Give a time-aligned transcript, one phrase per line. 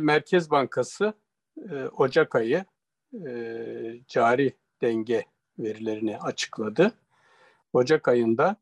[0.00, 1.12] Merkez Bankası
[1.96, 2.64] Ocak ayı
[4.08, 4.52] cari
[4.82, 5.24] denge
[5.58, 6.92] verilerini açıkladı.
[7.72, 8.56] Ocak ayında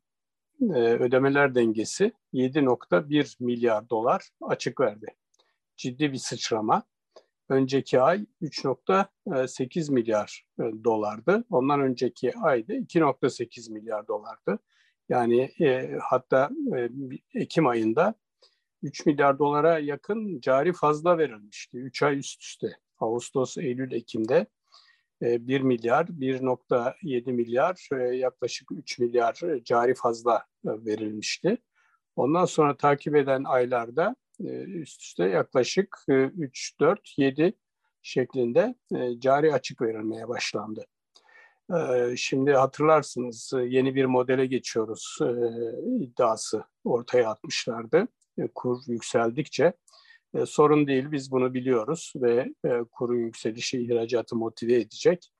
[0.75, 5.07] ödemeler dengesi 7.1 milyar dolar açık verdi.
[5.77, 6.83] Ciddi bir sıçrama.
[7.49, 11.45] Önceki ay 3.8 milyar dolardı.
[11.51, 14.59] Ondan önceki ayda 2.8 milyar dolardı.
[15.09, 16.89] Yani e, hatta e,
[17.35, 18.15] Ekim ayında
[18.87, 21.79] 3 milyar dolara yakın cari fazla verilmişti.
[21.79, 22.67] 3 ay üst üste.
[22.99, 24.47] Ağustos, Eylül, Ekim'de
[25.21, 31.59] 1 milyar, 1.7 milyar, yaklaşık 3 milyar cari fazla verilmişti.
[32.17, 34.17] Ondan sonra takip eden aylarda
[34.67, 37.53] üst üste yaklaşık 3, 4, 7
[38.03, 38.75] şeklinde
[39.19, 40.87] cari açık verilmeye başlandı.
[42.17, 45.19] Şimdi hatırlarsınız yeni bir modele geçiyoruz
[46.01, 48.09] iddiası ortaya atmışlardı.
[48.55, 49.73] Kur yükseldikçe
[50.45, 52.55] sorun değil biz bunu biliyoruz ve
[52.93, 55.31] kurun yükselişi ihracatı motive edecek.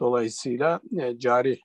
[0.00, 0.80] Dolayısıyla
[1.16, 1.60] cari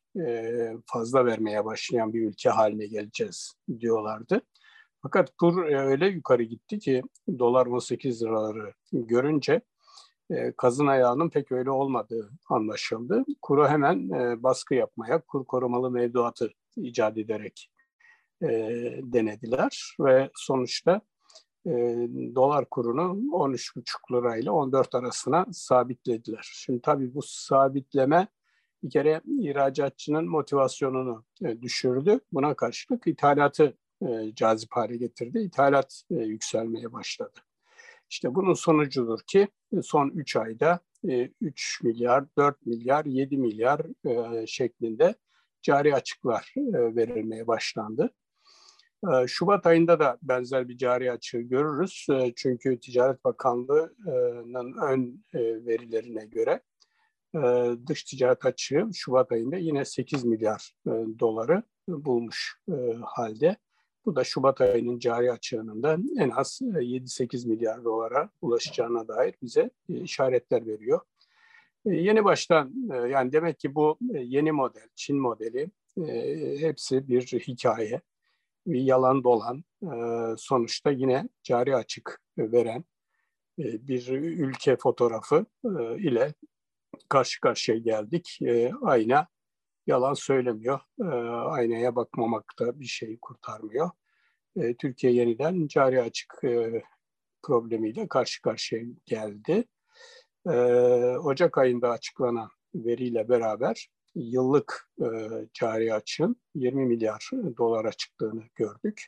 [0.86, 4.42] fazla vermeye başlayan bir ülke haline geleceğiz diyorlardı.
[5.02, 7.02] Fakat kur öyle yukarı gitti ki
[7.40, 9.62] dolar 18 liraları görünce
[10.30, 13.26] e, kazın ayağının pek öyle olmadığı anlaşıldı.
[13.42, 17.72] Kuru hemen e, baskı yapmaya, kur korumalı mevduatı icat ederek
[18.42, 18.48] e,
[19.04, 21.02] denediler ve sonuçta
[21.66, 21.72] e,
[22.36, 26.50] dolar kurunu 13,5 lirayla 14 arasına sabitlediler.
[26.54, 28.28] Şimdi tabii bu sabitleme
[28.84, 32.20] bir kere ihracatçının motivasyonunu e, düşürdü.
[32.34, 35.40] Buna karşılık ithalatı e, cazip hale getirdi.
[35.40, 37.40] İthalat e, yükselmeye başladı.
[38.10, 39.48] İşte bunun sonucudur ki
[39.82, 45.16] son 3 ayda 3 e, milyar, 4 milyar, 7 milyar e, şeklinde
[45.62, 48.14] cari açıklar e, verilmeye başlandı.
[49.28, 52.08] Şubat ayında da benzer bir cari açığı görürüz.
[52.36, 55.24] Çünkü Ticaret Bakanlığı'nın ön
[55.66, 56.62] verilerine göre
[57.88, 60.76] dış ticaret açığı Şubat ayında yine 8 milyar
[61.20, 62.62] doları bulmuş
[63.02, 63.58] halde.
[64.06, 69.36] Bu da Şubat ayının cari açığının da en az 7-8 e, milyar dolara ulaşacağına dair
[69.42, 71.02] bize işaretler veriyor.
[71.86, 75.72] Yeni baştan yani demek ki bu yeni model, Çin modeli
[76.60, 78.02] hepsi bir hikaye,
[78.68, 79.64] yalan dolan
[80.38, 82.84] sonuçta yine cari açık veren
[83.58, 85.46] bir ülke fotoğrafı
[85.98, 86.34] ile
[87.10, 88.40] karşı karşıya geldik.
[88.82, 89.28] Ayna
[89.88, 90.80] yalan söylemiyor.
[91.02, 93.90] E, aynaya bakmamak da bir şey kurtarmıyor.
[94.56, 96.84] E, Türkiye yeniden cari açık e,
[97.44, 99.66] problemiyle karşı karşıya geldi.
[100.50, 100.52] E,
[101.18, 105.08] Ocak ayında açıklanan veriyle beraber yıllık e,
[105.54, 109.06] cari açığın 20 milyar dolara çıktığını gördük.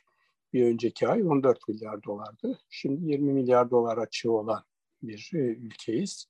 [0.52, 2.58] Bir önceki ay 14 milyar dolardı.
[2.68, 4.62] Şimdi 20 milyar dolar açığı olan
[5.02, 6.26] bir e, ülkeyiz.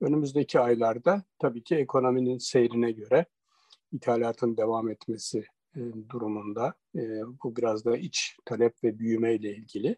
[0.00, 3.26] Önümüzdeki aylarda tabii ki ekonominin seyrine göre
[3.92, 5.44] ithalatın devam etmesi
[5.76, 5.80] e,
[6.10, 7.00] durumunda e,
[7.44, 9.96] bu biraz da iç talep ve büyüme ile ilgili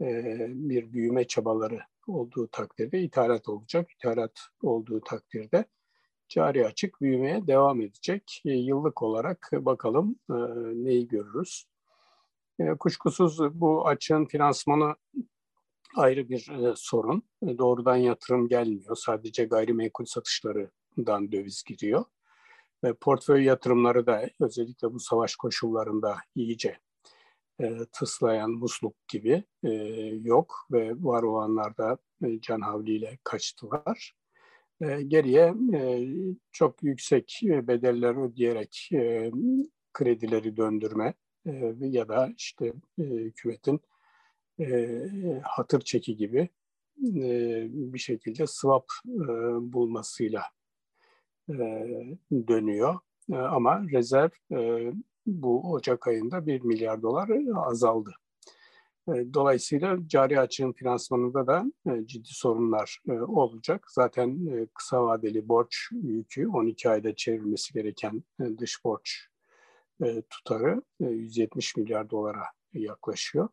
[0.00, 0.06] e,
[0.48, 3.90] bir büyüme çabaları olduğu takdirde ithalat olacak.
[3.92, 5.64] İthalat olduğu takdirde
[6.30, 8.42] cari açık büyümeye devam edecek.
[8.44, 10.16] Yıllık olarak bakalım
[10.84, 11.64] neyi görürüz.
[12.78, 14.96] Kuşkusuz bu açığın finansmanı
[15.96, 17.22] ayrı bir sorun.
[17.42, 18.96] Doğrudan yatırım gelmiyor.
[18.96, 22.04] Sadece gayrimenkul satışlarından döviz giriyor.
[22.84, 26.78] Ve portföy yatırımları da özellikle bu savaş koşullarında iyice
[27.60, 29.68] e, tıslayan musluk gibi e,
[30.22, 34.19] yok ve var olanlar da e, can havliyle kaçtılar.
[34.80, 36.08] E, geriye e,
[36.52, 39.30] çok yüksek bedeller ödeyerek e,
[39.92, 41.14] kredileri döndürme
[41.46, 42.66] e, ya da işte
[42.98, 43.80] e, hükümetin
[44.60, 45.00] e,
[45.42, 46.48] hatır çeki gibi
[46.98, 49.28] e, bir şekilde swap e,
[49.72, 50.42] bulmasıyla
[51.50, 51.54] e,
[52.48, 52.98] dönüyor.
[53.32, 54.92] E, ama rezerv e,
[55.26, 58.10] bu Ocak ayında 1 milyar dolar azaldı.
[59.08, 61.64] Dolayısıyla cari açığın finansmanında da
[62.04, 62.98] ciddi sorunlar
[63.28, 63.86] olacak.
[63.90, 64.38] Zaten
[64.74, 68.22] kısa vadeli borç yükü 12 ayda çevrilmesi gereken
[68.58, 69.26] dış borç
[70.30, 73.48] tutarı 170 milyar dolara yaklaşıyor.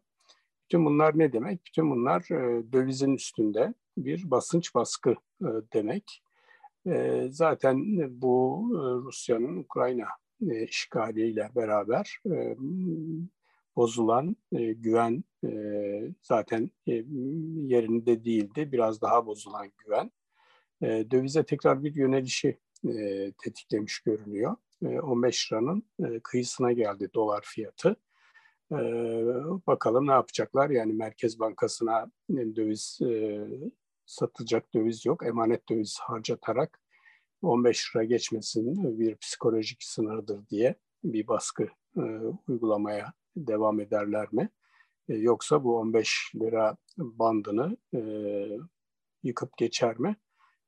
[0.64, 1.66] Bütün bunlar ne demek?
[1.66, 2.24] Bütün bunlar
[2.74, 5.16] dövizin üstünde bir basınç baskı
[5.74, 6.24] demek.
[7.30, 7.84] Zaten
[8.22, 10.08] bu e, Rusya'nın Ukrayna
[10.50, 12.20] e, işgaliyle beraber
[13.78, 15.24] e, bozulan güven
[16.22, 16.72] zaten
[17.68, 18.72] yerinde değildi.
[18.72, 20.12] Biraz daha bozulan güven
[20.82, 22.60] dövize tekrar bir yönelişi
[23.44, 24.56] tetiklemiş görünüyor.
[24.82, 25.84] 15 liranın
[26.24, 27.96] kıyısına geldi dolar fiyatı.
[29.68, 30.70] bakalım ne yapacaklar?
[30.70, 33.00] Yani Merkez Bankası'na döviz
[34.06, 35.26] satılacak döviz yok.
[35.26, 36.80] Emanet döviz harcatarak
[37.42, 41.68] 15 lira geçmesin bir psikolojik sınırdır diye bir baskı
[42.48, 44.50] uygulamaya devam ederler mi?
[45.08, 47.78] yoksa bu 15 lira bandını
[49.24, 50.16] yıkıp geçer mi?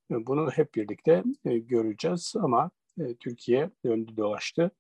[0.10, 2.72] Bunu hep birlikte göreceğiz ama
[3.20, 4.72] Türkiye döndü dolaştı.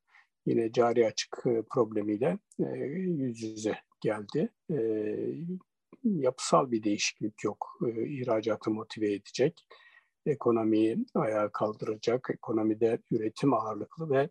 [0.45, 2.39] Yine cari açık problemiyle
[2.97, 4.49] yüz yüze geldi.
[6.03, 7.79] Yapısal bir değişiklik yok.
[8.05, 9.67] İhracatı motive edecek,
[10.25, 14.29] ekonomiyi ayağa kaldıracak, ekonomide üretim ağırlıklı ve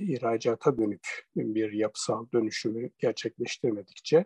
[0.00, 4.24] ihracata dönük bir yapısal dönüşümü gerçekleştirmedikçe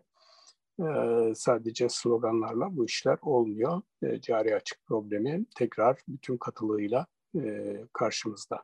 [1.34, 3.82] sadece sloganlarla bu işler olmuyor.
[4.20, 7.06] cari açık problemi tekrar bütün katılığıyla
[7.92, 8.62] karşımızda.